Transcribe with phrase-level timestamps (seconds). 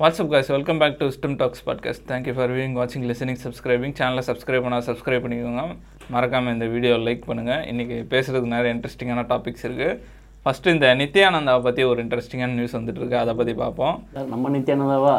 [0.00, 2.00] Guys, welcome back to Stem Talks podcast.
[2.08, 3.92] Thank you for viewing, watching, listening, subscribing.
[3.98, 5.62] சேனலை subscribe பண்ணால் subscribe பண்ணிக்கோங்க.
[6.14, 9.94] மறக்காமல் இந்த video like பண்ணுங்கள் இன்றைக்கி பேசுகிறதுக்கு நிறைய இன்ட்ரெஸ்டிங்கான டாபிக்ஸ் இருக்குது
[10.44, 13.94] ஃபஸ்ட்டு இந்த நித்யானந்தாவை பற்றி ஒரு இன்ட்ரெஸ்டிங்கான நியூஸ் வந்துட்டு இருக்கு அதை பற்றி பார்ப்போம்.
[14.34, 15.14] நம்ம நித்யானந்தாவா?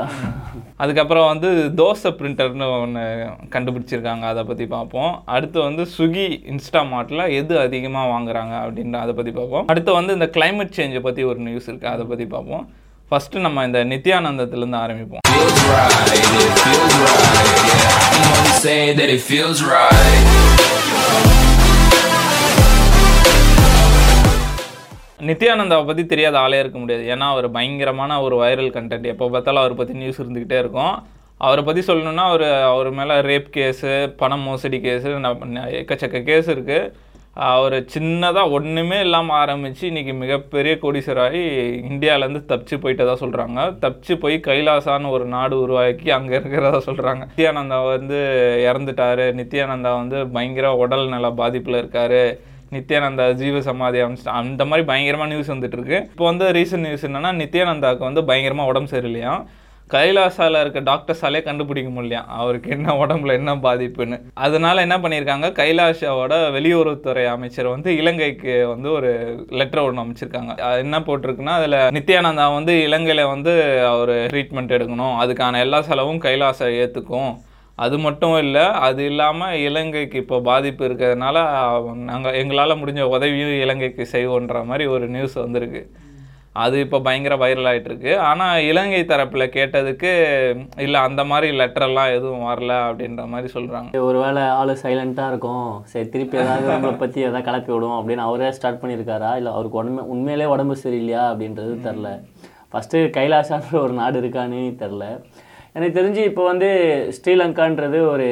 [0.84, 1.52] அதுக்கப்புறம் வந்து
[1.82, 3.08] தோசை பிரிண்டர்னு ஒன்று
[3.56, 4.26] கண்டுபிடிச்சிருக்காங்க.
[4.34, 5.12] அதை பற்றி பார்ப்போம்.
[5.36, 9.68] அடுத்து வந்து ஸ்விக்கி இன்ஸ்டாமார்ட்டில் எது அதிகமாக வாங்குறாங்க அப்படின்ற அதை பற்றி பார்ப்போம்.
[9.74, 12.66] அடுத்து வந்து இந்த climate சேஞ்சை பற்றி ஒரு நியூஸ் இருக்குது அதை பற்றி பார்ப்போம்.
[13.10, 15.24] ஃபஸ்ட்டு நம்ம இந்த நித்யானந்தத்துலேருந்து ஆரம்பிப்போம்.
[25.30, 27.04] நித்யானந்தாவை பற்றி தெரியாத ஆளே இருக்க முடியாது.
[27.14, 30.96] ஏன்னா அவர் பயங்கரமான ஒரு வைரல் கண்டென்ட் எப்போ பார்த்தாலும் அவரை பற்றி நியூஸ் இருந்துக்கிட்டே இருக்கும்.
[31.46, 35.10] அவரை பற்றி சொல்லணும்னா அவர் அவர் மேலே ரேப் கேஸு பணம் மோசடி கேஸு
[35.82, 36.92] எக்கச்சக்க கேஸ் இருக்குது
[37.36, 41.42] அவர் சின்னதாக ஒன்றுமே இல்லாமல் ஆரம்பித்து இன்றைக்கி மிகப்பெரிய கோடீஸ்வராகி
[41.90, 48.20] இந்தியாவிலேருந்து தப்பிச்சு போயிட்டதாக சொல்கிறாங்க தப்பிச்சு போய் கைலாசான்னு ஒரு நாடு உருவாக்கி அங்கே இருக்கிறதா சொல்கிறாங்க நித்யானந்தா வந்து
[48.68, 49.24] இறந்துட்டார்.
[49.40, 52.22] நித்யானந்தா வந்து பயங்கர உடல் நல பாதிப்பில் இருக்கார்.
[52.76, 58.10] நித்யானந்தா ஜீவ சமாதி அமைச்சு அந்த மாதிரி பயங்கரமாக நியூஸ் வந்துட்டுருக்கு இப்போ வந்து ரீசன்ட் நியூஸ் என்னென்னா நித்யானந்தாவுக்கு
[58.10, 59.44] வந்து பயங்கரமாக உடம்பு சரியில்லையாம்.
[59.94, 64.18] கைலாசால இருக்க டாக்டர்ஸாலே கண்டுபிடிக்க முடியலையாம் அவருக்கு என்ன உடம்புல என்ன பாதிப்புன்னு.
[64.46, 65.48] அதனால என்ன பண்ணியிருக்காங்க?
[65.60, 69.12] கைலாஷாவோட வெளியுறவுத்துறை அமைச்சர் வந்து இலங்கைக்கு வந்து ஒரு
[69.60, 70.54] லெட்டர் ஒன்று அமைச்சிருக்காங்க.
[70.86, 73.54] என்ன போட்டிருக்குன்னா அதில் நித்யானந்தா வந்து இலங்கையில் வந்து
[73.88, 75.16] அவர் ட்ரீட்மெண்ட் எடுக்கணும்.
[75.24, 77.34] அதுக்கான எல்லா செலவும் கைலாசா ஏற்றுக்கும்
[77.86, 81.38] அது மட்டும் இல்லை அது இல்லாமல் இலங்கைக்கு இப்போ பாதிப்பு இருக்கிறதுனால
[82.10, 85.82] நாங்கள் எங்களால் முடிஞ்ச உதவியும் இலங்கைக்கு செய்வோன்ற மாதிரி ஒரு நியூஸ் வந்திருக்கு.
[86.64, 90.12] அது இப்போ பயங்கர வைரல் ஆயிட்டு இருக்கு ஆனால் இலங்கை தரப்பில் கேட்டதுக்கு
[90.86, 95.68] இல்லை அந்த மாதிரி லெட்டரெல்லாம் எதுவும் வரல அப்படின்ற மாதிரி சொல்கிறாங்க ஒருவேளை ஆளு சைலண்ட்டாக இருக்கும்.
[95.92, 99.32] சரி திருப்பி ஏதாவது நம்மளை பற்றி எதாவது கிளப்பி விடும் அப்படின்னு அவரே ஸ்டார்ட் பண்ணியிருக்காரா?
[99.40, 102.12] இல்லை அவருக்கு உடம்பு உண்மையிலே உடம்பு சரியில்லையா அப்படின்றது தெரில
[102.72, 105.04] ஃபஸ்ட்டு கைலாசான்ற ஒரு நாடு இருக்கான்னு தெரில
[105.76, 106.70] எனக்கு தெரிஞ்சு இப்போ வந்து
[107.18, 108.28] ஸ்ரீலங்கான்றது ஒரு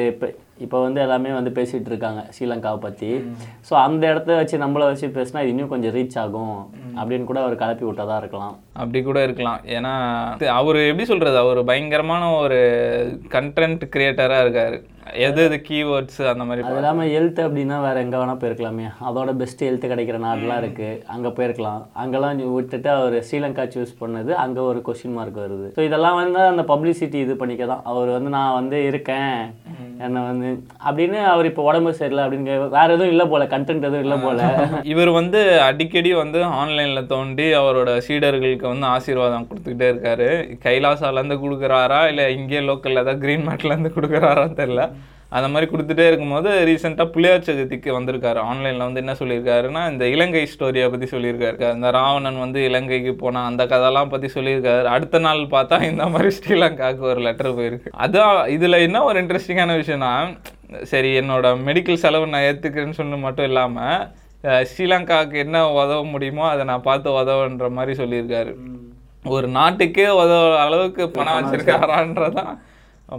[0.64, 3.10] இப்போ வந்து எல்லாமே வந்து பேசிகிட்டு இருக்காங்க ஸ்ரீலங்காவை பற்றி.
[3.68, 6.56] ஸோ அந்த இடத்த வச்சு நம்மளை வச்சு பேசினா இது இன்னும் கொஞ்சம் ரீச் ஆகும்
[6.98, 8.54] அப்படின்னு கூட அவர் கிளப்பி விட்டதா இருக்கலாம்.
[8.82, 9.60] அப்படி கூட இருக்கலாம்.
[9.76, 9.94] ஏன்னா
[10.60, 12.60] அவர் எப்படி சொல்கிறது அவர் பயங்கரமான ஒரு
[13.36, 14.76] கண்டென்ட் கிரியேட்டராக இருக்கார்.
[15.24, 18.86] எது எது கீவேர்ட்ஸ் அந்த மாதிரி அது இல்லாமல் ஹெல்த் அப்படின்னா வேறு எங்கே வேணால் போயிருக்கலாமே.
[19.08, 21.82] அதோட பெஸ்ட் ஹெல்த் கிடைக்கிற நாடுலாம் இருக்குது அங்கே போயிருக்கலாம்.
[22.02, 25.68] அங்கெல்லாம் விட்டுட்டு அவர் ஸ்ரீலங்கா சூஸ் பண்ணது அங்கே ஒரு கொஸ்டின் மார்க் வருது.
[25.76, 27.84] ஸோ இதெல்லாம் வந்து அந்த பப்ளிசிட்டி இது பண்ணிக்க தான்.
[27.92, 29.36] அவர் வந்து நான் வந்து இருக்கேன்.
[30.04, 30.48] என்னை வந்து
[30.86, 33.44] அப்படின்னு அவர் இப்போ உடம்பு சரியில்லை அப்படின்னு வேற எதுவும் இல்லை போல.
[33.54, 34.40] கண்டென்ட் எதுவும் இல்லை போல.
[34.92, 40.28] இவர் வந்து அடிக்கடி வந்து ஆன்லைனில் தோண்டி அவரோட சீடர்களுக்கு வந்து ஆசீர்வாதம் கொடுத்துக்கிட்டே இருக்காரு.
[40.66, 42.00] கைலாசாலேருந்து கொடுக்குறாரா?
[42.12, 44.82] இல்லை இங்கே லோக்கலில் ஏதாவது க்ரீன் மேட்லேருந்து கொடுக்குறாரான்னு தெரில
[45.36, 48.40] அந்த மாதிரி கொடுத்துட்டே இருக்கும்போது ரீசெண்டாக புளியார் சதுர்த்திக்கு வந்திருக்காரு.
[48.50, 51.56] ஆன்லைனில் வந்து என்ன சொல்லியிருக்காருன்னா இந்த இலங்கை ஸ்டோரியை பற்றி சொல்லியிருக்காரு.
[51.76, 54.88] இந்த ராவணன் வந்து இலங்கைக்கு போனான் அந்த கதைலாம் பற்றி சொல்லியிருக்காரு.
[54.96, 57.94] அடுத்த நாள் பார்த்தா இந்த மாதிரி ஸ்ரீலங்காவுக்கு ஒரு லெட்டர் போயிருக்கு.
[58.06, 60.12] அதான் இதில் என்ன ஒரு இன்ட்ரெஸ்டிங்கான விஷயம்னா
[60.92, 66.86] சரி என்னோட மெடிக்கல் செலவு நான் ஏற்றுக்கிறேன்னு சொன்ன மட்டும் இல்லாமல் ஸ்ரீலங்காவுக்கு என்ன உதவ முடியுமோ அதை நான்
[66.88, 68.52] பார்த்து உதவுன்ற மாதிரி சொல்லியிருக்காரு.
[69.34, 72.54] ஒரு நாட்டுக்கே உதவ அளவுக்கு பணம் வச்சிருக்காரான்றதான்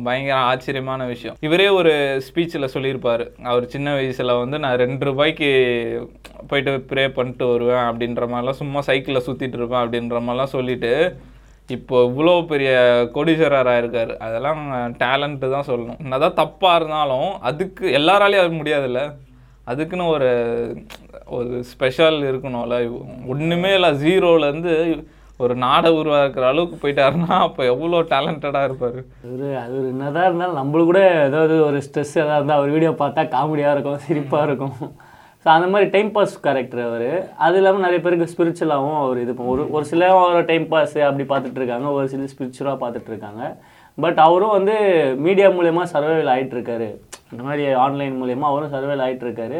[0.05, 1.35] பயங்கர ஆச்சரியமான விஷயம்.
[1.39, 1.91] இவரே ஒரு
[2.27, 3.23] ஸ்பீச்சில் சொல்லியிருப்பார்.
[3.43, 5.49] அவர் சின்ன வயசில் வந்து நான் ரெண்டு ரூபாய்க்கு
[6.47, 10.91] போயிட்டு ப்ரே பண்ணிட்டு வருவேன் அப்படின்ற மாதிரிலாம் சும்மா சைக்கிளில் சுற்றிட்டு இருப்பேன் அப்படின்ற மாதிரிலாம் சொல்லிட்டு
[11.75, 12.71] இப்போ இவ்வளோ பெரிய
[13.13, 14.17] கோடீஸ்வரராக இருக்கார்.
[14.17, 14.63] அதெல்லாம்
[15.03, 16.01] டேலண்ட்டு தான் சொல்லணும்.
[16.03, 19.03] என்னதான் தப்பாக இருந்தாலும் அதுக்கு எல்லாராலையும் அது முடியாதுல்ல.
[19.63, 20.31] அதுக்குன்னு ஒரு
[21.37, 22.75] ஒரு ஸ்பெஷல் இருக்கணும்ல.
[23.33, 23.89] ஒன்றுமே இல்லை.
[24.03, 24.73] ஜீரோலேருந்து
[25.43, 28.99] ஒரு நாடை உருவாக்குற அளவுக்கு போயிட்டாருன்னா அப்போ எவ்வளோ டேலண்டடாக இருப்பார்?
[29.31, 33.23] ஒரு அது ஒரு என்னதான் இருந்தாலும் நம்மளுக்கு கூட ஏதாவது ஒரு ஸ்ட்ரெஸ் ஏதாவது இருந்தால் அவர் வீடியோ பார்த்தா
[33.33, 34.77] காமெடியாக இருக்கும் சிரிப்பாக இருக்கும்.
[35.43, 37.09] ஸோ அந்த மாதிரி டைம் பாஸ் கேரக்டர் அவர்.
[37.45, 41.61] அது இல்லாமல் நிறைய பேருக்கு ஸ்பிரிச்சுவலாகவும் அவர் இது ஒரு ஒரு சில அவர் டைம் பாஸ் அப்படி பார்த்துட்டு
[41.61, 43.43] இருக்காங்க ஒரு சில ஸ்பிரிச்சுவலாக பார்த்துட்டு இருக்காங்க.
[43.97, 44.77] பட் அவரும் வந்து
[45.25, 46.87] மீடியா மூலயமா சர்வைவல் ஆயிட்டு இருக்காரு.
[47.31, 49.59] அந்த மாதிரி ஆன்லைன் மூலயமா அவரும் சர்வைவல் ஆயிட்டு இருக்காரு.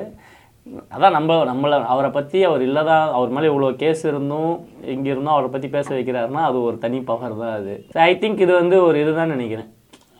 [0.66, 4.54] அதான் நம்ம நம்மளை அவரை பற்றி அவர் இல்லை தான் அவர் மேலே இவ்வளோ கேஸ் இருந்தும்
[4.86, 7.74] இங்கே இருந்தும் அவரை பற்றி பேச வைக்கிறாருன்னா அது ஒரு தனி பவர் தான் அது.
[7.94, 9.70] ஐ திங்க் இது வந்து ஒரு இதுதான் நினைக்கிறேன்.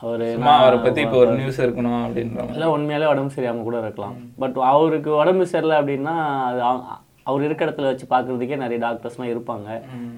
[0.00, 4.16] அவர் அவரை பற்றி இப்போ ஒரு நியூஸ் இருக்கணும் அப்படின்ற இல்லை உண்மையாலே உடம்பு சரியாமல் கூட இருக்கலாம்.
[4.38, 6.14] பட் அவருக்கு உடம்பு சரியில்லை அப்படின்னா
[6.44, 6.84] அது அவ-
[7.22, 9.68] அவர் இருக்க இடத்துல வச்சு பார்க்குறதுக்கே நிறைய டாக்டர்ஸ்லாம் இருப்பாங்க.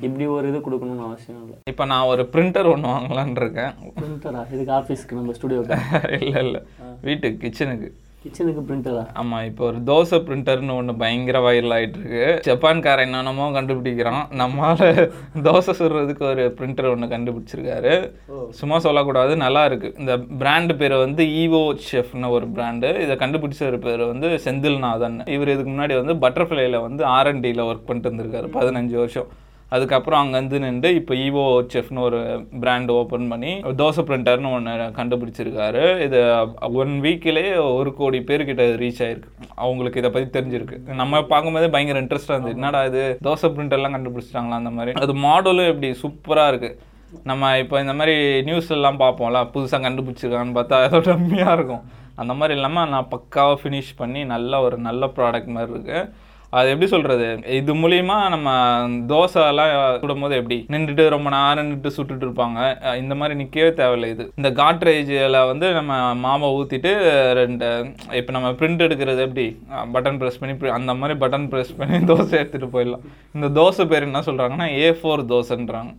[0.00, 1.56] இப்படி ஒரு இது கொடுக்கணும்னு அவசியம் இல்லை.
[1.64, 3.72] இப்போ நான் ஒரு பிரிண்டர் ஒன்று வாங்கலான்னு இருக்கேன்.
[4.00, 5.78] பிரிண்டரா இதுக்கு ஆஃபீஸ்க்கு நம்ம ஸ்டுடியோக்கு
[6.20, 6.62] இல்லை இல்லை.
[7.02, 7.88] வீட்டுக்கு கிச்சனுக்கு
[8.22, 14.24] கிச்சனுக்கு பிரிண்டரா ஆமாம் இப்போ ஒரு தோசை பிரிண்டர்னு ஒன்று பயங்கர வைரல் ஆயிட்டு இருக்கு ஜப்பான்காரன் என்னென்னமோ கண்டுபிடிக்கிறான்.
[14.40, 14.88] நம்மால
[15.46, 17.92] தோசை சுடுறதுக்கு ஒரு பிரிண்டர் ஒன்று கண்டுபிடிச்சிருக்காரு.
[18.60, 19.90] சும்மா சொல்லக்கூடாது நல்லா இருக்கு.
[19.98, 25.18] இந்த பிராண்டு பேர் வந்து ஈவோ ஷெஃப்னு ஒரு பிராண்டு இதை கண்டுபிடிச்ச பேர் வந்து செந்தில்நாதன்.
[25.36, 29.30] இவர் இதுக்கு முன்னாடி வந்து பட்டர்ஃப்ளைல வந்து ஆர்என்டியில் ஒர்க் பண்ணிட்டு இருந்திருக்காரு பதினஞ்சு வருஷம்.
[29.74, 31.42] அதுக்கப்புறம் அங்கேருந்து நின்று இப்போ ஈவோ
[31.72, 32.18] செஃப்னு ஒரு
[32.62, 33.50] பிராண்ட் ஓப்பன் பண்ணி
[33.80, 35.82] தோசை பிரிண்டர்னு ஒன்று கண்டுபிடிச்சிருக்காரு.
[36.06, 36.18] இது
[36.82, 37.44] ஒன் வீக்கிலே
[37.78, 39.30] ஒரு கோடி பேர்கிட்ட ரீச் ஆயிருக்கு.
[39.64, 40.78] அவங்களுக்கு இதை பற்றி தெரிஞ்சிருக்கு.
[41.00, 43.02] நம்ம பார்க்கும்போதே பயங்கர இன்ட்ரெஸ்டாக இருந்துச்சு என்னடா இது?
[43.26, 44.94] தோசை பிரிண்டர்லாம் கண்டுபிடிச்சிட்டாங்களா அந்த மாதிரி.
[45.04, 46.76] அது மாடலும் எப்படி சூப்பராக இருக்குது
[47.28, 48.14] நம்ம இப்போ இந்த மாதிரி
[48.48, 51.84] நியூஸ் எல்லாம் பார்ப்போம்ல புதுசாக கண்டுபிடிச்சிருக்கான்னு பார்த்தா அதோட கம்மியாக இருக்கும்.
[52.22, 56.00] அந்த மாதிரி இல்லாமல் நான் பக்காவாக ஃபினிஷ் பண்ணி நல்ல ஒரு நல்ல ப்ராடக்ட் மாதிரி இருக்குது
[56.56, 57.24] அது எப்படி சொல்கிறது
[57.56, 58.50] இது மூலியமா நம்ம
[59.10, 59.72] தோசைலாம்
[60.02, 60.56] சுடும் போது எப்படி?
[60.74, 62.60] நின்றுட்டு ரொம்ப நேரம் நின்றுட்டு சுட்டுட்டு இருப்பாங்க.
[63.02, 64.24] இந்த மாதிரி நிற்கவே தேவையில்லை இது.
[64.40, 65.92] இந்த காட்ரேஜில் வந்து நம்ம
[66.24, 66.92] மாவை ஊற்றிட்டு
[67.40, 67.68] ரெண்டு
[68.20, 69.46] இப்போ நம்ம பிரிண்ட் எடுக்கிறது எப்படி?
[69.96, 73.04] பட்டன் ப்ரெஸ் பண்ணி அந்த மாதிரி பட்டன் ப்ரெஸ் பண்ணி தோசை எடுத்துகிட்டு போயிடலாம்.
[73.36, 75.92] இந்த தோசை பேர் என்ன சொல்கிறாங்கன்னா ஏ ஃபோர் தோசைன்றாங்க.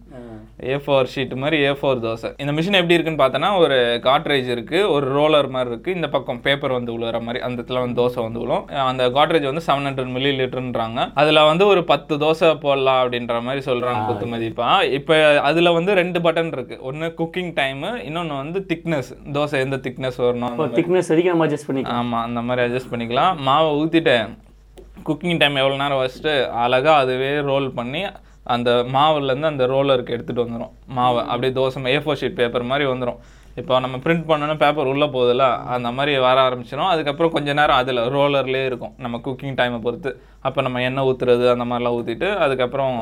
[0.68, 2.30] ஏ ஃபோர் ஷீட் மாதிரி ஏ ஃபோர் தோசை.
[2.44, 3.78] இந்த மிஷின் எப்படி இருக்குன்னு பார்த்தோன்னா ஒரு
[4.08, 8.00] காட்ரேஜ் இருக்குது ஒரு ரோலர் மாதிரி இருக்குது இந்த பக்கம் பேப்பர் வந்து விழுற மாதிரி அந்த இடத்துல வந்து
[8.02, 12.50] தோசை வந்து விழும் அந்த காட்ரேஜ் வந்து செவன் ஹண்ட்ரட் மில்லி லிட்டர்ன்றாங்க அதில் வந்து ஒரு பத்து தோசை
[12.66, 14.70] போடலாம் அப்படின்ற மாதிரி சொல்கிறாங்க குத்து மதிப்பா.
[15.00, 15.16] இப்போ
[15.50, 20.76] அதில் வந்து ரெண்டு பட்டன் இருக்குது ஒன்று குக்கிங் டைமு இன்னொன்று வந்து திக்னஸ் தோசை எந்த திக்னஸ் வரணும்
[20.80, 22.00] திக்னஸ் வரைக்கும் நம்ம அட்ஜஸ்ட் பண்ணிக்கலாம்.
[22.04, 23.34] ஆமாம் அந்த மாதிரி அட்ஜஸ்ட் பண்ணிக்கலாம்.
[23.50, 24.30] மாவை ஊற்றிட்டேன்
[25.08, 26.34] குக்கிங் டைம் எவ்வளோ நேரம் வச்சுட்டு
[26.64, 28.02] அழகாக அதுவே ரோல் பண்ணி
[28.44, 33.18] அந்த மாவுலேருந்து அந்த ரோலருக்கு எடுத்துகிட்டு வந்துடும் மாவை அப்படியே தோசை ஏ ஃபோர் ஷீட் பேப்பர் மாதிரி வந்துடும்
[33.56, 37.98] இப்போ நம்ம பிரிண்ட் பண்ணோன்னா பேப்பர் உள்ளே போகுதுல அந்த மாதிரி வர ஆரம்பிச்சிடும் அதுக்கப்புறம் கொஞ்ச நேரம் அதில்
[37.98, 40.22] ரோலர்லேயே இருக்கும் நம்ம குக்கிங் டைமை பொறுத்து.
[40.42, 43.00] அப்போ நம்ம எண்ணெய் ஊற்றுறது அந்த மாதிரிலாம் ஊற்றிட்டு அதுக்கப்புறம்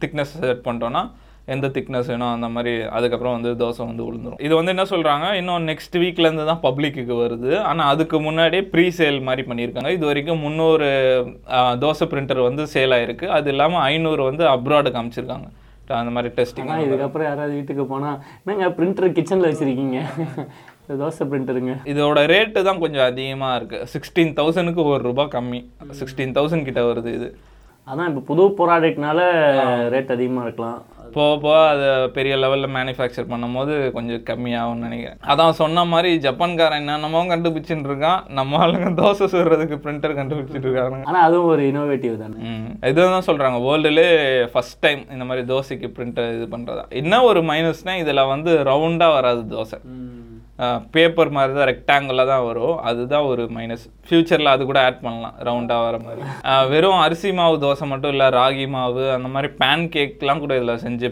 [0.00, 1.10] திக்னஸ் செட் பண்ணிட்டோன்னா
[1.54, 5.68] எந்த திக்னஸ் வேணும் அந்த மாதிரி அதுக்கப்புறம் வந்து தோசை வந்து விழுந்துரும் இது வந்து என்ன சொல்கிறாங்க இன்னும்
[5.70, 7.52] நெக்ஸ்ட் வீக்லேருந்து தான் பப்ளிக்கு வருது.
[7.70, 9.92] ஆனால் அதுக்கு முன்னாடியே ப்ரீ சேல் மாதிரி பண்ணியிருக்காங்க.
[9.98, 10.88] இது வரைக்கும் முந்நூறு
[11.84, 13.28] தோசை பிரிண்டர் வந்து சேல் ஆயிருக்கு.
[13.38, 15.48] அது இல்லாமல் ஐநூறு வந்து அப்ராடு காமிச்சிருக்காங்க.
[15.98, 20.00] அந்த மாதிரி டெஸ்டிங் இதுக்கப்புறம் யாராவது வீட்டுக்கு போனால் என்னங்க பிரிண்டர் கிச்சனில் வச்சுருக்கீங்க?
[21.02, 25.60] தோசை பிரிண்டருங்க இதோட ரேட்டு தான் கொஞ்சம் அதிகமாக இருக்குது சிக்ஸ்டீன் தௌசண்ட்க்கு ஒரு ரூபாய் கம்மி.
[26.00, 27.28] சிக்ஸ்டீன் தௌசண்ட் கிட்ட வருது இது.
[27.88, 29.20] அதான் இப்போ புது ப்ராடக்ட்னால
[29.92, 30.78] ரேட் அதிகமாக இருக்கலாம்.
[31.14, 31.86] போக போக அதை
[32.16, 35.20] பெரிய லெவலில் மேனுஃபேக்சர் பண்ணும்போது கொஞ்சம் கம்மியாகும்னு நினைக்கிறேன்.
[35.32, 38.20] அதான் சொன்ன மாதிரி ஜப்பான்காரன் என்னென்னமோ கண்டுபிடிச்சிட்டு இருக்கான்.
[38.30, 42.36] நம்ம ஆளுங்க தோசை சுடுறதுக்கு பிரிண்டர் கண்டுபிடிச்சிட்டு இருக்காங்க ஆனால் அதுவும் ஒரு இனோவேட்டிவ் தானே.
[42.50, 42.68] ம்.
[42.82, 44.08] இதுதான் சொல்கிறாங்க வேர்ல்டுலே
[44.52, 49.42] ஃபஸ்ட் டைம் இந்த மாதிரி தோசைக்கு பிரிண்டர் இது பண்ணுறதா என்ன ஒரு மைனஸ்னால் இதில் வந்து ரவுண்டாக வராது
[49.56, 49.78] தோசை.
[50.94, 52.76] பேப்பர் மாதிரி தான் ரெக்டாங்கிளாக தான் வரும்.
[52.90, 56.22] அதுதான் ஒரு மைனஸ் ஃப்யூச்சரில் அது கூட ஆட் பண்ணலாம் ரவுண்டாக வர மாதிரி.
[56.72, 61.06] வெறும் அரிசி மாவு தோசை மட்டும் இல்லை ராகி மாவு அந்த மாதிரி பேன் கேக்லாம் கூட இதில் செஞ்சு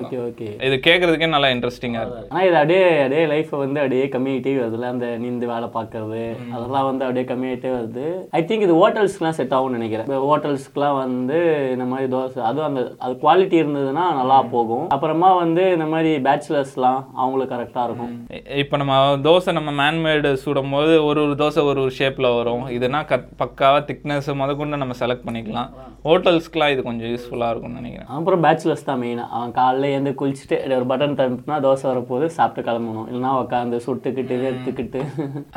[0.00, 4.54] ஓகே ஓகே இது கேட்குறதுக்கே நல்லா இன்ட்ரெஸ்டிங்காக இருக்குது ஆனால் இது அப்படியே அப்படியே லைஃப்பை வந்து அப்படியே கம்மியாகிட்டே
[4.60, 6.22] வருதுல்ல அந்த நின்று வேலை பார்க்கறது.
[6.56, 8.06] அதெல்லாம் வந்து அப்படியே கம்மியாகிட்டே வருது.
[8.38, 10.06] ஐ திங்க் இது ஹோட்டல்ஸ்க்குலாம் செட் ஆகும்னு நினைக்கிறேன்.
[10.08, 11.38] இப்போ ஹோட்டல்ஸ்க்குலாம் வந்து
[11.74, 14.86] இந்த மாதிரி தோசை அதுவும் அந்த அது குவாலிட்டி இருந்ததுன்னா நல்லா போகும்.
[14.96, 18.14] அப்புறமா வந்து இந்த மாதிரி பேச்சுலர்ஸ்லாம் அவங்களுக்கு கரெக்டாக இருக்கும்.
[18.62, 18.89] இப்போ நம்ம
[19.26, 22.64] தோசை நம்ம மேன்மேடு சுடும் போது ஒரு ஒரு தோசை ஒரு ஒரு ஷேப்பில் வரும்.
[22.76, 25.70] இதுனா கட் பக்காவாக திக்னஸ் முத கொண்டு நம்ம செலக்ட் பண்ணிக்கலாம்.
[26.08, 28.08] ஹோட்டல்ஸ்க்குலாம் இது கொஞ்சம் யூஸ்ஃபுல்லாக இருக்கும்னு நினைக்கிறேன்.
[28.18, 33.06] அப்புறம் பேச்சுலர்ஸ் தான் மெயினாக அவன் காலைல எழுந்து குளிச்சுட்டு ஒரு பட்டன் தம்பினா தோசை வரப்போது சாப்பிட்டு கிளம்பணும்.
[33.10, 35.00] இல்லைன்னா உட்காந்து சுட்டுக்கிட்டு எடுத்துக்கிட்டு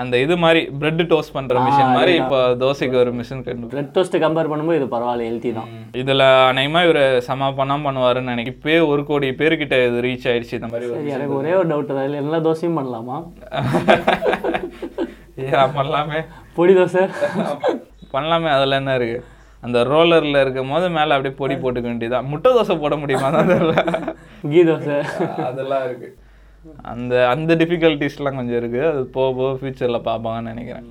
[0.03, 4.23] அந்த இது மாதிரி பிரெட் டோஸ்ட் பண்ணுற மிஷின் மாதிரி இப்போ தோசைக்கு ஒரு மிஷின் கண்டு பிரெட் டோஸ்ட்டு
[4.25, 5.69] கம்பேர் பண்ணும்போது இது பரவாயில்ல ஹெல்த்தி தான்.
[6.01, 8.57] இதில் அநேகமாக இவர் சம பணம் பண்ணுவாருன்னு நினைக்கிறேன்.
[8.57, 12.19] இப்போயே ஒரு கோடி பேர்கிட்ட இது ரீச் ஆயிடுச்சு இந்த மாதிரி எனக்கு ஒரே ஒரு டவுட் தான்.
[12.23, 13.17] எல்லா தோசையும் பண்ணலாமா?
[15.77, 16.19] பண்ணலாமே.
[16.57, 17.03] பொடி தோசை
[18.13, 19.19] பண்ணலாமே அதில் என்ன இருக்கு?
[19.65, 23.29] அந்த ரோலரில் இருக்கும் போது மேலே அப்படியே பொடி போட்டுக்க வேண்டியதான் முட்டை தோசை போட முடியுமா?
[23.35, 23.75] தான் தெரியல.
[24.51, 24.97] கீ தோசை
[25.49, 26.09] அதெல்லாம் இருக்கு.
[26.91, 28.81] அந்த அந்த டிஃபிகல்ட்டிஸ்லாம் கொஞ்சம் இருக்கு.
[28.87, 30.87] அது போக போக ஃபியூச்சரில் பார்ப்பாங்கன்னு நினைக்கிறேன்.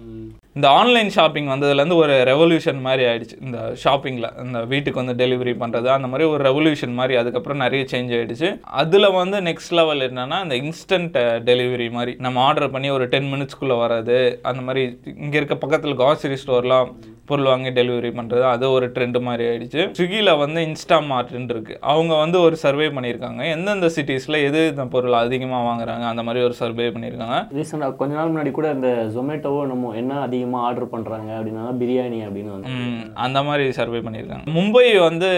[0.56, 3.36] இந்த ஆன்லைன் ஷாப்பிங் வந்ததுலேருந்து ஒரு ரெவல்யூஷன் மாதிரி ஆயிடுச்சு.
[3.46, 8.12] இந்த ஷாப்பிங்கில் இந்த வீட்டுக்கு வந்து டெலிவரி பண்ணுறது அந்த மாதிரி ஒரு ரெவல்யூஷன் மாதிரி அதுக்கப்புறம் நிறைய சேஞ்ச்
[8.16, 8.48] ஆகிடுச்சு
[8.82, 11.16] அதில் வந்து நெக்ஸ்ட் லெவல் என்னென்னா இந்த இன்ஸ்டன்ட்
[11.50, 12.14] டெலிவரி மாதிரி.
[12.26, 14.18] நம்ம ஆர்டர் பண்ணி ஒரு டென் மினிட்ஸ்க்குள்ளே வர்றது
[14.50, 14.82] அந்த மாதிரி
[15.24, 16.90] இங்கே இருக்க பக்கத்தில் காசரி ஸ்டோர்லாம்
[17.32, 19.82] பொருள் வாங்கி டெலிவரி பண்ணுறது அது ஒரு ட்ரெண்ட் மாதிரி ஆயிடுச்சு.
[19.98, 21.76] ஸ்விக்கியில் வந்து இன்ஸ்டா மார்ட்னு இருக்கு.
[21.92, 23.42] அவங்க வந்து ஒரு சர்வே பண்ணியிருக்காங்க.
[23.56, 27.38] எந்தெந்த சிட்டிஸில் எது இந்த பொருள் அதிகமாக வாங்குறாங்க அந்த மாதிரி ஒரு சர்வே பண்ணியிருக்காங்க.
[27.58, 32.54] ரீசெண்டாக கொஞ்ச நாள் முன்னாடி கூட இந்த ஜொமேட்டோவோ நம்ம என்ன அதிகமாக ஆர்டர் பண்ணுறாங்க அப்படின்னா பிரியாணி அப்படின்னு
[32.54, 32.74] வந்து.
[33.26, 34.46] அந்த மாதிரி சர்வே பண்ணியிருக்காங்க.
[34.58, 35.30] மும்பை வந்து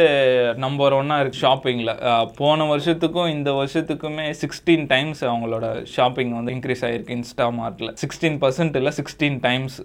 [0.65, 1.93] நம்பர் ஒன்னாக இருக்கு ஷாப்பிங்கில்
[2.41, 8.79] போன வருஷத்துக்கும் இந்த வருஷத்துக்குமே சிக்ஸ்டீன் டைம்ஸ் அவங்களோட ஷாப்பிங் வந்து இன்க்ரீஸ் ஆகிருக்கு இன்ஸ்டா மார்ட்டில் சிக்ஸ்டீன் பர்சன்ட்
[8.81, 9.79] இல்லை sixteen times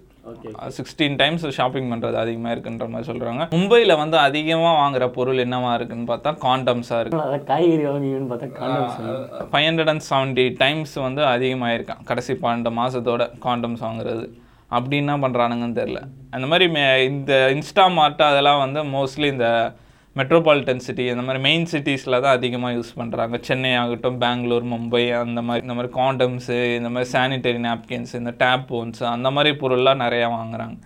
[0.77, 6.09] sixteen times shopping பண்ணுறது அதிகமாக இருக்குன்ற மாதிரி சொல்கிறாங்க மும்பையில் வந்து அதிகமாக வாங்குற பொருள் என்னவா இருக்குன்னு
[6.11, 7.39] பார்த்தா காண்டம்ஸாக இருக்கு.
[7.51, 8.97] காய்கறி வாங்குவீங்கன்னு பார்த்தா condoms
[9.53, 14.25] five hundred and seventy times வந்து அதிகமாகிருக்கான் கடைசி பன்னெண்டு மாதத்தோட காண்டம்ஸ் வாங்குறது.
[14.77, 15.99] அப்படி என்ன பண்ணுறானுங்கன்னு தெரில
[16.35, 16.65] அந்த மாதிரி
[17.11, 19.47] இந்த இன்ஸ்டா மார்ட் அதெல்லாம் வந்து மோஸ்ட்லி இந்த
[20.15, 25.41] மெட்ரோபாலிட்டன் சிட்டி இந்த மாதிரி மெயின் சிட்டிஸில் தான் அதிகமாக யூஸ் பண்ணுறாங்க சென்னை ஆகட்டும் பெங்களூர் மும்பை அந்த
[25.47, 30.29] மாதிரி இந்த மாதிரி காண்டம்ஸு இந்த மாதிரி சானிடரி நாப்கின்ஸ் இந்த டேப் போன்ஸ் அந்த மாதிரி பொருள்லாம் நிறையா
[30.37, 30.77] வாங்குகிறாங்க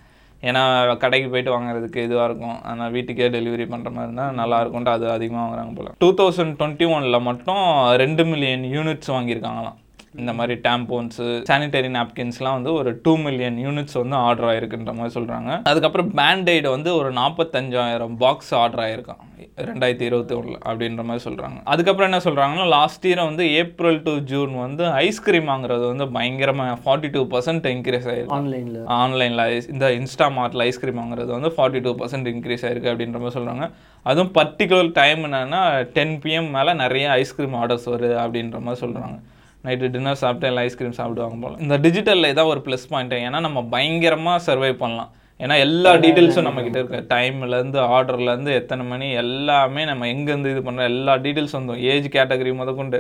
[0.44, 0.62] ஏன்னா
[1.02, 2.58] கடைக்கு போயிட்டு வாங்குறதுக்கு இதுவாக இருக்கும்.
[2.70, 5.94] ஆனால் வீட்டுக்கே டெலிவரி பண்ணுற மாதிரி இருந்தால் நல்லாயிருக்கும்ட்டு அது அதிகமாக வாங்குறாங்க போல்.
[6.02, 7.64] டூ தௌசண்ட் டுவெண்ட்டி ஒனில் மட்டும்
[8.02, 9.78] ரெண்டு மில்லியன் யூனிட்ஸ் வாங்கியிருக்காங்களாம்.
[10.14, 15.52] இந்த மாதிரி டேம்போன்ஸு சானிடரி நாப்கின்ஸ்லாம் வந்து ஒரு டூ மில்லியன் யூனிட்ஸ் வந்து ஆர்டர் ஆயிருக்குன்ற மாதிரி சொல்கிறாங்க
[15.70, 19.22] அதுக்கப்புறம் பேண்டைடு வந்து ஒரு நாற்பத்தஞ்சாயிரம் பாக்ஸ் ஆர்டர் ஆயிருக்கான்
[19.64, 24.54] ரெண்டாயிரத்தி இருபத்தி ஒன்றில் அப்படின்ற மாதிரி சொல்கிறாங்க அதுக்கப்புறம் என்ன சொல்கிறாங்கன்னா லாஸ்ட் இயர் வந்து ஏப்ரல் டு ஜூன்
[24.58, 29.44] வந்து ஐஸ்கிரீம் வாங்குறது வந்து பயங்கரமாக ஃபார்ட்டி டூ பர்சன்ட் இன்க்ரீஸ் ஆயிருக்கு ஆன்லைனில் ஆன்லைனில்
[29.74, 33.66] இந்த இன்ஸ்டா மார்ட்டில் ஐஸ்கிரீம் வாங்குறது வந்து ஃபார்ட்டி டூ பர்சன்ட் இன்க்ரீஸ் ஆயிருக்கு அப்படின்ற மாதிரி சொல்கிறாங்க
[34.06, 35.62] அதுவும் பர்டிகுலர் டைம் என்னன்னா
[35.94, 39.20] டென் பிஎம் மேலே நிறைய ஐஸ்கிரீம் ஆர்டர்ஸ் வருது அப்படின்ற மாதிரி சொல்கிறாங்க
[39.66, 41.58] நைட்டு டின்னர் சாப்பிட்டு எல்லாம் ஐஸ்கிரீம் சாப்பிடுவாங்க போல.
[41.66, 45.12] இந்த டிஜிட்டலில் இதான் ஒரு ப்ளஸ் பாயிண்ட் ஏன்னா நம்ம பயங்கரமாக சர்வை பண்ணலாம்.
[45.44, 47.00] ஏன்னா எல்லா டீட்டெயில்ஸும் நம்ம கிட்ட இருக்கு.
[47.14, 53.00] டைம்லேருந்து ஆர்டர்லேருந்து எத்தனை மணி எல்லாமே நம்ம எங்கேருந்து இது பண்ணுறோம் எல்லா டீட்டெயில்ஸ் வந்துடும் ஏஜ் கேட்டகரி முதற்கொண்டு.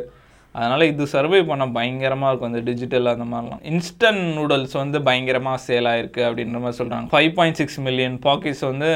[0.57, 3.61] அதனால் இது சர்வை பண்ண பயங்கரமாக இருக்கும் இந்த டிஜிட்டல் அந்த மாதிரிலாம்.
[3.71, 8.89] இன்ஸ்டன்ட் நூடுல்ஸ் வந்து பயங்கரமாக சேல் ஆயிருக்கு அப்படின்ற மாதிரி சொல்கிறாங்க five point six million packets வந்து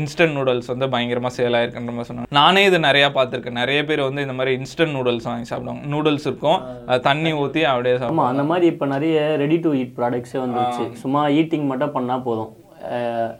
[0.00, 2.32] இன்ஸ்டன்ட் நூடுல்ஸ் வந்து பயங்கரமாக சேல் ஆயிருக்குன்ற மாதிரி சொன்னாங்க.
[2.40, 3.58] நானே இது நிறையா பார்த்துருக்கேன்.
[3.62, 5.84] நிறைய பேர் வந்து இந்த மாதிரி இன்ஸ்டன்ட் நூடுல்ஸ் வாங்கி சாப்பிடுவாங்க.
[5.94, 6.60] நூடுல்ஸ் இருக்கும்.
[7.08, 8.20] தண்ணி ஊற்றி அப்படியே சாப்பிடுவாங்க.
[8.20, 10.86] ஆமாம் அந்த மாதிரி இப்போ நிறைய ரெடி டு ஈட் ப்ராடக்ட்ஸே வந்துருச்சு.
[11.04, 12.52] சும்மா ஈட்டிங் மட்டும் பண்ணால் போதும்.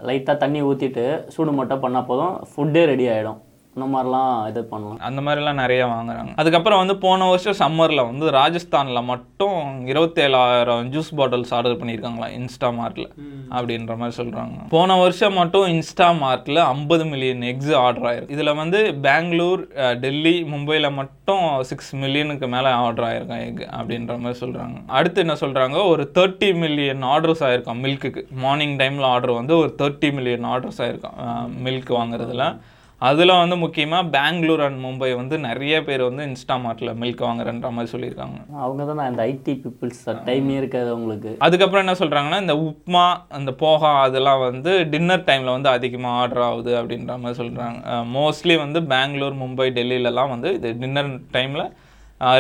[0.08, 1.04] லைட்டாக தண்ணி ஊற்றிட்டு
[1.34, 2.34] சூடு மட்டும் பண்ணால் போதும்.
[2.50, 3.38] ஃபுட்டே ரெடி ஆகிடும்
[3.76, 5.02] இந்த மாதிரிலாம் இது பண்ணலாம்.
[5.08, 6.32] அந்த மாதிரிலாம் நிறைய வாங்குறாங்க.
[6.40, 9.58] அதுக்கப்புறம் வந்து போன வருஷம் சம்மரில் வந்து ராஜஸ்தானில் மட்டும்
[9.92, 13.08] இருபத்தேழாயிரம் ஜூஸ் பாட்டில்ஸ் ஆர்டர் பண்ணியிருக்காங்களாம் இன்ஸ்டா மார்ட்டில்
[13.56, 18.36] அப்படின்ற மாதிரி சொல்கிறாங்க போன வருஷம் மட்டும் இன்ஸ்டா மார்ட்டில் ஐம்பது மில்லியன் எக்ஸ் ஆர்டர் ஆயிருக்கு.
[18.36, 19.62] இதில் வந்து பெங்களூர்
[20.04, 25.86] டெல்லி மும்பையில் மட்டும் சிக்ஸ் மில்லியனுக்கு மேலே ஆர்டர் ஆயிருக்கான் எக் அப்படின்ற மாதிரி சொல்கிறாங்க அடுத்து என்ன சொல்கிறாங்க
[25.92, 31.16] ஒரு தேர்ட்டி மில்லியன் ஆர்டர்ஸ் ஆயிருக்கான் மில்க்குக்கு மார்னிங் டைமில் ஆர்டர் வந்து ஒரு தேர்ட்டி மில்லியன் ஆர்டர்ஸ் ஆயிருக்கான்
[31.68, 32.44] மில்க் வாங்குறதுல.
[33.08, 38.38] அதில் வந்து முக்கியமாக பெங்களூர் அண்ட் மும்பை வந்து நிறைய பேர் வந்து இன்ஸ்டாமார்ட்டில் மில்க் வாங்குறன்ற மாதிரி சொல்லியிருக்காங்க.
[38.64, 41.30] அவங்க தான் அந்த ஐடி பீப்புள்ஸ் டைமே இருக்காது அவங்களுக்கு.
[41.46, 43.04] அதுக்கப்புறம் என்ன சொல்கிறாங்கன்னா இந்த உப்மா
[43.38, 48.82] அந்த போகா அதெல்லாம் வந்து டின்னர் டைமில் வந்து அதிகமாக ஆர்டர் ஆகுது அப்படின்ற மாதிரி சொல்கிறாங்க மோஸ்ட்லி வந்து
[48.94, 51.66] பெங்களூர் மும்பை டெல்லியிலலாம் வந்து இது டின்னர் டைமில்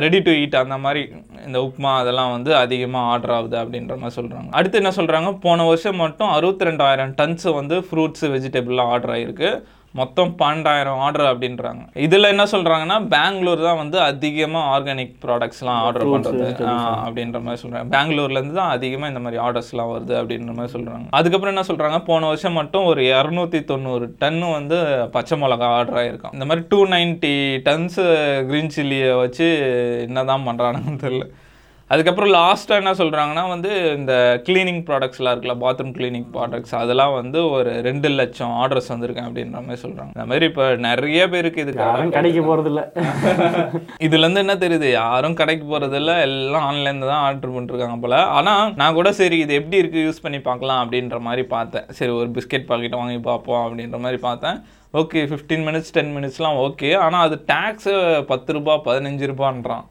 [0.04, 1.02] ரெடி டு ஈட் அந்த மாதிரி
[1.46, 6.02] இந்த உப்மா அதெல்லாம் வந்து அதிகமாக ஆர்டர் ஆகுது அப்படின்ற மாதிரி சொல்கிறாங்க அடுத்து என்ன சொல்கிறாங்க போன வருஷம்
[6.04, 9.50] மட்டும் அறுபத்தி ரெண்டாயிரம் டன்ஸ் வந்து ஃப்ரூட்ஸ் வெஜிடபிள்லாம் ஆர்டர் ஆயிருக்கு.
[9.98, 11.82] மொத்தம் பன்னெண்டாயிரம் ஆர்டர் அப்படின்றாங்க.
[12.06, 16.44] இதில் என்ன சொல்கிறாங்கன்னா பெங்களூர் தான் வந்து அதிகமாக ஆர்கானிக் ப்ராடக்ட்ஸ்லாம் ஆர்டர் பண்ணுறது
[17.06, 21.66] அப்படின்ற மாதிரி சொல்கிறாங்க பெங்களூர்லேருந்து தான் அதிகமாக இந்த மாதிரி ஆர்டர்ஸ்லாம் வருது அப்படின்ற மாதிரி சொல்கிறாங்க அதுக்கப்புறம் என்ன
[21.70, 24.78] சொல்கிறாங்க போன வருஷம் மட்டும் ஒரு இரநூத்தி தொண்ணூறு டன்னு வந்து
[25.18, 26.34] பச்சை மிளகா ஆர்டர் ஆயிருக்கும்.
[26.38, 27.36] இந்த மாதிரி டூ நைன்ட்டி
[27.68, 28.00] டன்ஸ்
[28.50, 29.48] க்ரீன் சில்லியை வச்சு
[30.08, 31.26] என்ன தான் பண்ணுறானுங்கன்னு தெரியல.
[31.92, 34.12] அதுக்கப்புறம் லாஸ்ட்டாக என்ன சொல்கிறாங்கன்னா வந்து இந்த
[34.46, 39.82] க்ளீனிங் ப்ராடக்ட்ஸ்லாம் இருக்குல்ல பாத்ரூம் க்ளீனிங் ப்ராடக்ட்ஸ் அதெல்லாம் வந்து ஒரு ரெண்டு லட்சம் ஆர்டர்ஸ் வந்திருக்கேன் அப்படின்ற மாதிரி
[39.84, 42.82] சொல்கிறாங்க இந்த மாதிரி இப்போ நிறைய பேருக்கு இதுக்கு யாரும் கடைக்கு போகிறதில்ல
[44.06, 44.88] இதுலேருந்து என்ன தெரியுது?
[45.00, 48.18] யாரும் கடைக்கு போகிறதில்ல எல்லாம் ஆன்லைனில் தான் ஆர்டர் பண்ணிருக்காங்க போல்.
[48.38, 51.86] ஆனால் நான் கூட சரி இது எப்படி இருக்குது யூஸ் பண்ணி பார்க்கலாம் அப்படின்ற மாதிரி பார்த்தேன்.
[51.98, 54.58] சரி ஒரு பிஸ்கெட் பாக்கெட் வாங்கி பார்ப்போம் அப்படின்ற மாதிரி பார்த்தேன்.
[55.00, 57.94] ஓகே ஃபிஃப்டீன் மினிட்ஸ் டென் மினிட்ஸ்லாம் ஓகே ஆனால் அது டேக்ஸு
[58.32, 59.86] பத்து ரூபா பதினஞ்சு ரூபான்றான்.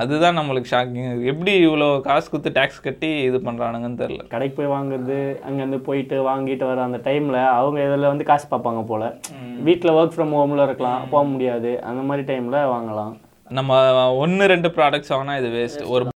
[0.00, 5.18] அதுதான் நம்மளுக்கு ஷாக்கிங் எப்படி இவ்வளோ காசு கொடுத்து டேக்ஸ் கட்டி இது பண்ணுறானுங்கன்னு தெரில கடைக்கு போய் வாங்குறது
[5.46, 9.06] அங்கேருந்து போயிட்டு வாங்கிட்டு வர அந்த டைமில் அவங்க இதில் வந்து காசு பார்ப்பாங்க போல்.
[9.68, 11.72] வீட்டில் ஒர்க் ஃப்ரம் ஹோமில் இருக்கலாம் போக முடியாது.
[11.90, 13.12] அந்த மாதிரி டைமில் வாங்கலாம்.
[13.58, 13.82] நம்ம
[14.22, 16.10] ஒன்று ரெண்டு ப்ராடக்ட்ஸ் வாங்கினா இது வேஸ்ட் ஒரு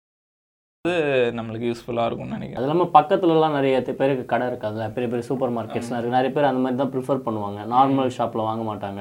[1.37, 2.58] நம்மளுக்கு யூஸ்ஃபுல்லாக இருக்கும்னு நினைக்கிறேன்.
[2.58, 6.62] அது இல்லாமல் பக்கத்துலலாம் நிறைய பேருக்கு கடை இருக்காதுல்ல பெரிய பெரிய சூப்பர் மார்க்கெட்ஸ்லாம் இருக்குது நிறைய பேர் அந்த
[6.64, 7.61] மாதிரி தான் ப்ரிஃபர் பண்ணுவாங்க.
[7.75, 9.00] நார்மல் ஷாப்பில் வாங்க மாட்டாங்க.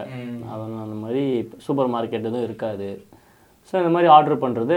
[0.52, 1.24] அதெல்லாம் அந்த மாதிரி
[1.66, 2.90] சூப்பர் மார்க்கெட் எதுவும் இருக்காது.
[3.74, 4.76] ஸோ இந்த மாதிரி ஆர்டர் பண்ணுறது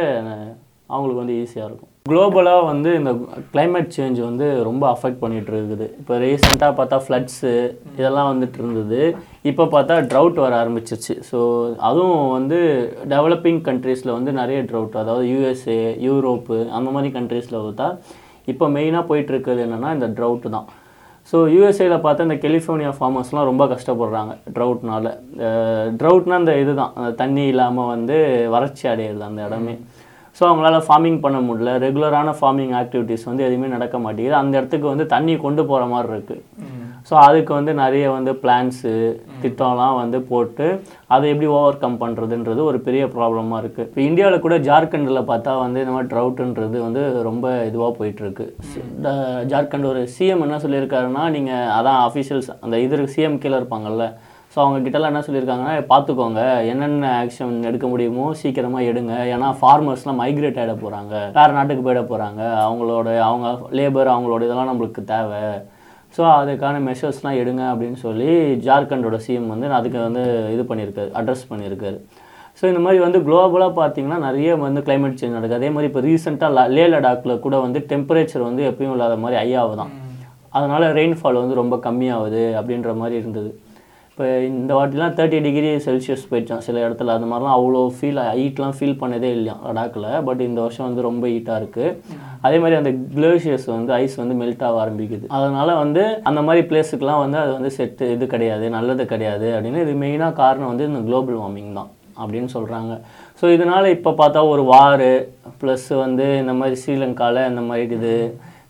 [0.95, 1.91] அவங்களுக்கு வந்து ஈஸியாக இருக்கும்.
[2.11, 3.13] குளோபலாக வந்து இந்த
[3.55, 5.87] கிளைமேட் சேஞ்ச் வந்து ரொம்ப அஃபெக்ட் பண்ணிகிட்டு இருக்குது.
[6.01, 7.53] இப்போ ரீசெண்டாக பார்த்தா ஃப்ளட்ஸு
[7.99, 9.01] இதெல்லாம் வந்துட்டு இருந்தது.
[9.51, 11.17] இப்போ பார்த்தா ட்ரவுட் வர ஆரம்பிச்சிருச்சு.
[11.31, 11.41] ஸோ
[11.89, 12.61] அதுவும் வந்து
[13.15, 17.89] டெவலப்பிங் கண்ட்ரீஸில் வந்து நிறைய ட்ரவுட் அதாவது யூஎஸ்ஏ யூரோப்பு அந்த மாதிரி கண்ட்ரீஸில் பார்த்தா
[18.55, 20.69] இப்போ மெயினாக போயிட்டுருக்கிறது என்னென்னா இந்த ட்ரவுட்டு தான்.
[21.31, 25.07] ஸோ யூஎஸ்ஏயில் பார்த்தா இந்த கெலிஃபோர்னியா ஃபார்மர்ஸ்லாம் ரொம்ப கஷ்டப்படுறாங்க ட்ரவுட்னால
[26.01, 26.93] ட்ரவுட்னா அந்த இதுதான்.
[26.99, 28.17] அந்த தண்ணி இல்லாமல் வந்து
[28.55, 29.75] வறட்சி அடையிறது அந்த இடமே.
[30.39, 31.73] ஸோ அவங்களால ஃபார்மிங் பண்ண முடியல.
[31.85, 34.37] ரெகுலரான ஃபார்மிங் ஆக்டிவிட்டீஸ் வந்து எதுவுமே நடக்க மாட்டேங்குது.
[34.43, 36.43] அந்த இடத்துக்கு வந்து தண்ணி கொண்டு போகிற மாதிரி இருக்குது
[37.09, 38.93] ஸோ அதுக்கு வந்து நிறைய வந்து பிளான்ஸு
[39.43, 40.67] திட்டம்லாம் வந்து போட்டு
[41.15, 45.83] அதை எப்படி ஓவர் கம் பண்ணுறதுன்றது ஒரு பெரிய ப்ராப்ளமாக இருக்குது இப்போ இந்தியாவில் கூட ஜார்க்கண்டில் பார்த்தா வந்து
[45.85, 48.47] இந்த மாதிரி ட்ரவுட்டுன்றது வந்து ரொம்ப இதுவாக போயிட்டுருக்கு.
[49.53, 54.07] ஜார்க்கண்ட் ஒரு சிஎம் என்ன சொல்லியிருக்காருன்னா நீங்கள் அதான் அஃபிஷியல்ஸ் அந்த இது சிஎம் கீழே இருப்பாங்கல்ல.
[54.53, 59.15] ஸோ அவங்க கிட்டலாம் என்ன சொல்லியிருக்காங்கன்னா பார்த்துக்கோங்க என்னென்ன ஆக்ஷன் எடுக்க முடியுமோ சீக்கிரமாக எடுங்க.
[59.33, 63.49] ஏன்னா ஃபார்மர்ஸ்லாம் மைக்ரேட் ஆகிட போகிறாங்க வேறு நாட்டுக்கு போயிட போகிறாங்க அவங்களோட அவங்க
[63.79, 65.43] லேபர் அவங்களோட இதெல்லாம் நம்மளுக்கு தேவை.
[66.17, 68.31] ஸோ அதுக்கான மெஷர்ஸ்லாம் எடுங்க அப்படின்னு சொல்லி
[68.67, 70.23] ஜார்க்கண்டோட சிஎம் வந்து அதுக்கு வந்து
[70.55, 71.99] இது பண்ணியிருக்காரு அட்ரஸ் பண்ணியிருக்காரு.
[72.59, 75.59] ஸோ இந்த மாதிரி வந்து குளோபலாக பார்த்தீங்கன்னா நிறைய வந்து climate சேஞ்ச் நடக்குது.
[75.61, 79.93] அதே மாதிரி இப்போ ரீசெண்டாக லே லடாக்கில் கூட வந்து டெம்பரேச்சர் வந்து எப்பயும் இல்லாத மாதிரி ஐயாவு தான்
[80.57, 83.51] அதனால் ரெயின்ஃபால் வந்து ரொம்ப கம்மியாகுது அப்படின்ற மாதிரி இருந்தது.
[84.19, 87.15] இப்போ இந்த வாட்டிலாம் தேர்ட்டி டிகிரி செல்சியஸ் போயிடுச்சான் சில இடத்துல.
[87.17, 90.07] அது மாதிரிலாம் அவ்வளோ ஃபீல் ஹீட்லாம் ஃபீல் பண்ணதே இல்லையா லடாக்கில்.
[90.29, 91.91] பட் இந்த வருஷம் வந்து ரொம்ப ஹீட்டாக இருக்குது
[92.47, 95.27] அதே மாதிரி அந்த கிளேஷியர்ஸ் வந்து ஐஸ் வந்து மெல்ட் ஆக ஆரம்பிக்குது.
[95.39, 99.97] அதனால் வந்து அந்த மாதிரி பிளேஸுக்கெலாம் வந்து அது வந்து செட்டு இது கிடையாது நல்லது கிடையாது அப்படின்னு இது
[100.05, 101.91] மெயினாக காரணம் வந்து இந்த குளோபல் வார்மிங் தான்
[102.23, 102.97] அப்படின்னு சொல்கிறாங்க
[103.43, 105.13] ஸோ இதனால் இப்போ பார்த்தா ஒரு வாரு
[105.61, 108.15] ப்ளஸ் வந்து இந்த மாதிரி ஸ்ரீலங்காவில் இந்த மாதிரி இது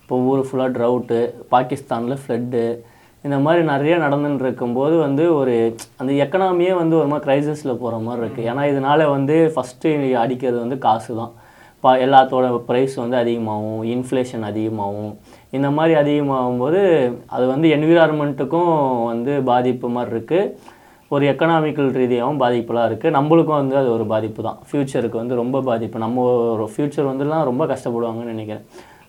[0.01, 1.21] இப்போ ஊர் ஃபுல்லாக ட்ரவுட்டு
[1.55, 2.65] பாகிஸ்தானில் ஃப்ளட்டு
[3.27, 5.55] இந்த மாதிரி நிறைய நடந்துன்னு இருக்கும்போது வந்து ஒரு
[6.01, 9.91] அந்த எக்கனாமியே வந்து ஒரு மாதிரி க்ரைசஸில் போகிற மாதிரி இருக்குது ஏன்னா இதனால் வந்து ஃபஸ்ட்டு
[10.23, 11.33] அடிக்கிறது வந்து காசு தான்
[11.83, 15.11] பா எல்லாத்தோட ப்ரைஸ் வந்து அதிகமாகும் இன்ஃப்ளேஷன் அதிகமாகும்.
[15.57, 16.79] இந்த மாதிரி அதிகமாகும் போது
[17.35, 18.71] அது வந்து என்விரான்மெண்ட்டுக்கும்
[19.11, 20.73] வந்து பாதிப்பு மாதிரி இருக்குது
[21.11, 25.97] ஒரு எக்கனாமிக்கல் ரீதியாகவும் பாதிப்புலாம் இருக்குது நம்மளுக்கும் வந்து அது ஒரு பாதிப்பு தான் ஃப்யூச்சருக்கு வந்து ரொம்ப பாதிப்பு.
[26.05, 28.65] நம்ம ஒரு ஃப்யூச்சர் வந்துலாம் ரொம்ப கஷ்டப்படுவாங்கன்னு நினைக்கிறேன்.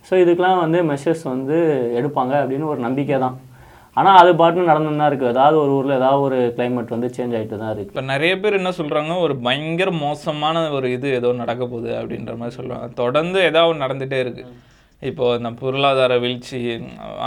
[0.09, 1.57] ஸோ இதுக்கெலாம் வந்து மெஷர்ஸ் வந்து
[2.01, 3.37] எடுப்பாங்க அப்படின்னு ஒரு நம்பிக்கை தான்
[3.99, 7.61] ஆனால் அது பாட்டுன்னு நடந்து தான் இருக்குது ஏதாவது ஒரு ஊரில் ஏதாவது ஒரு கிளைமேட் வந்து சேஞ்ச் ஆகிட்டு
[7.63, 11.93] தான் இருக்குது இப்போ நிறைய பேர் என்ன சொல்கிறாங்க ஒரு பயங்கர மோசமான ஒரு இது ஏதோ நடக்க போகுது
[12.01, 14.53] அப்படின்ற மாதிரி சொல்கிறாங்க தொடர்ந்து ஏதாவது நடந்துகிட்டே இருக்குது
[15.03, 16.61] இப்போ இந்த பொருளாதார வீழ்ச்சி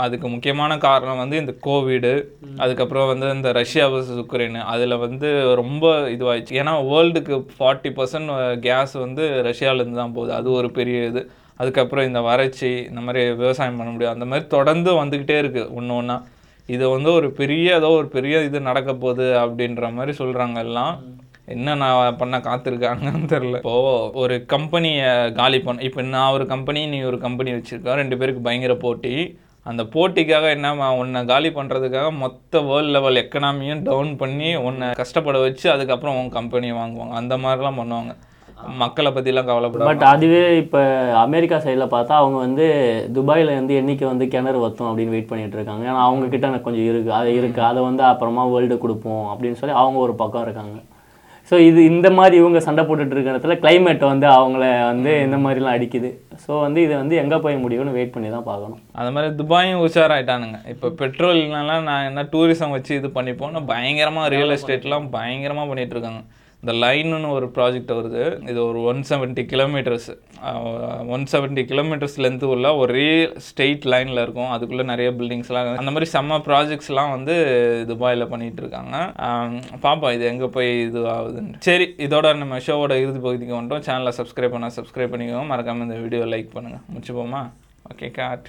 [0.02, 2.10] அதுக்கு முக்கியமான காரணம் வந்து இந்த கோவிடு
[2.58, 5.28] அதுக்கப்புறம் வந்து இந்த ரஷ்யா வர்சஸ் உக்ரைனு அதில் வந்து
[5.60, 6.58] ரொம்ப இதுவாயிடுச்சு.
[6.62, 8.32] ஏன்னா வேர்ல்டுக்கு ஃபார்ட்டி பர்சன்ட்
[8.66, 10.32] கேஸ் வந்து ரஷ்யாவிலேருந்து தான் போகுது.
[10.40, 11.22] அது ஒரு பெரிய இது.
[11.60, 16.16] அதுக்கப்புறம் இந்த வறட்சி இந்த மாதிரி விவசாயம் பண்ண முடியாது அந்த மாதிரி தொடர்ந்து வந்துக்கிட்டே இருக்குது ஒன்று ஒன்றா
[16.68, 20.94] இது வந்து ஒரு பெரிய ஏதோ ஒரு பெரிய இது நடக்க போகுது அப்படின்ற மாதிரி சொல்கிறாங்க எல்லாம்.
[21.54, 25.08] என்ன நான் பண்ண காத்திருக்காங்கன்னு தெரில இப்போது ஒரு கம்பெனியை
[25.40, 29.14] காலி பண்ண இப்போ நான் ஒரு கம்பெனி நீ ஒரு கம்பெனி வச்சிருக்கோம் ரெண்டு பேருக்கு பயங்கர போட்டி.
[29.70, 35.66] அந்த போட்டிக்காக என்ன உன்னை காலி பண்ணுறதுக்காக மொத்த வேர்ல்ட் லெவல் எக்கனாமியும் டவுன் பண்ணி உன்னை கஷ்டப்பட வச்சு
[35.74, 37.14] அதுக்கப்புறம் உன் கம்பெனியை வாங்குவாங்க.
[37.22, 38.14] அந்த மாதிரிலாம் பண்ணுவாங்க.
[38.82, 40.80] மக்களை பற்றிலாம் கவலைப்பட பட் அதுவே இப்போ
[41.24, 42.66] அமெரிக்கா சைடில் பார்த்தா அவங்க வந்து
[43.16, 45.84] துபாயில் வந்து என்னைக்கு வந்து கிணறு வத்தும் அப்படின்னு வெயிட் பண்ணிட்டு இருக்காங்க.
[45.90, 49.80] ஏன்னா அவங்க கிட்ட எனக்கு கொஞ்சம் இருக்குது அது இருக்குது அதை வந்து அப்புறமா வேர்ல்டு கொடுப்போம் அப்படின்னு சொல்லி
[49.82, 50.78] அவங்க ஒரு பக்கம் இருக்காங்க.
[51.50, 55.76] ஸோ இது இந்த மாதிரி இவங்க சண்டை போட்டுட்டு இருக்கிற இடத்துல climate வந்து அவங்கள வந்து இந்த மாதிரிலாம்
[55.76, 56.10] அடிக்குது.
[56.44, 58.80] ஸோ வந்து இது வந்து எங்கே போய் முடியும்னு வெயிட் பண்ணி தான் பார்க்கணும்.
[59.00, 60.60] அது மாதிரி துபாயும் உஷாராயிட்டானுங்க.
[60.74, 66.22] இப்போ பெட்ரோல்னாலாம் நான் என்ன டூரிசம் வச்சு இது பண்ணிப்போம்னா பயங்கரமாக ரியல் எஸ்டேட்லாம் பயங்கரமாக பண்ணிட்டு இருக்காங்க.
[66.62, 68.24] இந்த லைன்னு ஒரு ப்ராஜெக்ட் வருது.
[68.50, 70.06] இது ஒரு one seventy kilometres
[71.14, 73.08] one seventy kilometres length உள்ள ஒரே
[73.46, 74.52] ஸ்டெயிட் லைனில் இருக்கும்.
[74.56, 77.34] அதுக்குள்ளே நிறைய பில்டிங்ஸ்லாம் அந்த மாதிரி செம்ம ப்ராஜெக்ட்ஸ்லாம் வந்து
[77.90, 78.96] துபாயில் பண்ணிகிட்டு இருக்காங்க.
[79.86, 83.86] பார்ப்போம் இது எங்கே போய் இது ஆகுதுன்னு சரி இதோட நம்ம ஷோவோட இறுதி பகுதிக்கு வந்துட்டோம்.
[83.90, 85.46] சேனலை சப்ஸ்கிரைப் பண்ணால் சப்ஸ்கிரைப் பண்ணிக்கோங்க.
[85.54, 87.42] மறக்காமல் இந்த வீடியோ லைக் பண்ணுங்கள் முடிச்சுப்போமா?
[87.92, 88.48] Okay God